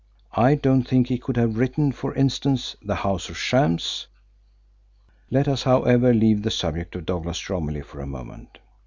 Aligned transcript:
I 0.33 0.55
don't 0.55 0.81
think 0.87 1.09
he 1.09 1.19
could 1.19 1.37
have 1.37 1.57
written, 1.59 1.91
for 1.91 2.15
instance, 2.15 2.75
'The 2.81 2.95
House 2.95 3.29
of 3.29 3.37
Shams.' 3.37 4.07
Let 5.29 5.47
us, 5.47 5.61
however, 5.61 6.11
leave 6.11 6.41
the 6.41 6.49
subject 6.49 6.95
of 6.95 7.05
Douglas 7.05 7.47
Romilly 7.51 7.83
for 7.83 8.01
a 8.01 8.07
moment. 8.07 8.57